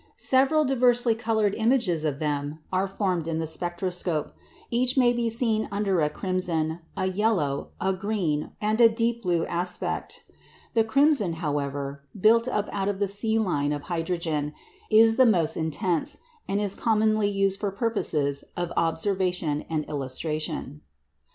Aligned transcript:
Several 0.15 0.65
diversely 0.65 1.13
coloured 1.13 1.53
images 1.53 2.03
of 2.05 2.17
them 2.17 2.57
are 2.73 2.87
formed 2.87 3.27
in 3.27 3.37
the 3.37 3.45
spectroscope; 3.45 4.33
each 4.71 4.97
may 4.97 5.13
be 5.13 5.29
seen 5.29 5.67
under 5.71 6.01
a 6.01 6.09
crimson, 6.09 6.79
a 6.97 7.05
yellow, 7.05 7.67
a 7.79 7.93
green, 7.93 8.49
and 8.59 8.81
a 8.81 8.89
deep 8.89 9.21
blue 9.21 9.45
aspect. 9.45 10.23
The 10.73 10.83
crimson, 10.83 11.33
however 11.33 12.01
(built 12.19 12.47
up 12.47 12.67
out 12.71 12.89
of 12.89 12.97
the 12.97 13.07
C 13.07 13.37
line 13.37 13.71
of 13.71 13.83
hydrogen), 13.83 14.55
is 14.89 15.17
the 15.17 15.27
most 15.27 15.55
intense, 15.55 16.17
and 16.49 16.59
is 16.59 16.73
commonly 16.73 17.29
used 17.29 17.59
for 17.59 17.69
purposes 17.69 18.43
of 18.57 18.73
observation 18.75 19.65
and 19.69 19.85
illustration. 19.85 20.81